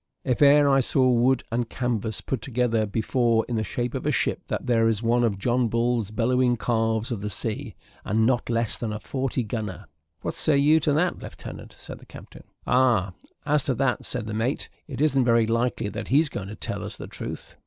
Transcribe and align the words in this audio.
"If 0.23 0.41
e'er 0.41 0.67
I 0.67 0.79
saw 0.79 1.07
wood 1.11 1.43
and 1.51 1.69
canvas 1.69 2.21
put 2.21 2.41
together 2.41 2.87
before 2.87 3.45
in 3.47 3.55
the 3.55 3.63
shape 3.63 3.93
of 3.93 4.07
a 4.07 4.11
ship, 4.11 4.41
that 4.47 4.65
there 4.65 4.87
is 4.87 5.03
one 5.03 5.23
of 5.23 5.37
John 5.37 5.67
Bull's 5.67 6.09
bellowing 6.09 6.57
calves 6.57 7.11
of 7.11 7.21
the 7.21 7.27
ocean, 7.27 7.73
and 8.03 8.25
not 8.25 8.49
less 8.49 8.79
than 8.79 8.93
a 8.93 8.99
forty 8.99 9.43
four 9.43 9.47
gunner." 9.49 9.85
"What 10.21 10.33
say 10.33 10.57
you 10.57 10.79
to 10.79 10.93
that, 10.93 11.21
leftenant?" 11.21 11.73
said 11.77 11.99
the 11.99 12.07
captain. 12.07 12.45
"Oh, 12.65 13.11
as 13.45 13.61
to 13.65 13.75
that," 13.75 14.03
said 14.07 14.25
the 14.25 14.33
mate, 14.33 14.69
"it 14.87 15.01
isn't 15.01 15.23
very 15.23 15.45
likely 15.45 15.87
that 15.89 16.07
he's 16.07 16.29
going 16.29 16.47
to 16.47 16.55
tell 16.55 16.83
us 16.83 16.97
the 16.97 17.05
truth." 17.05 17.55